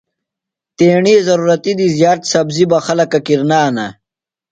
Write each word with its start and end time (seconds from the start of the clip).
تیݨی 0.77 1.15
ضرورتی 1.27 1.73
دی 1.77 1.87
زِیات 1.97 2.21
سبزیۡ 2.31 2.67
بہ 2.69 2.77
خلکہ 2.85 3.19
کِرنانہ۔ 3.25 3.87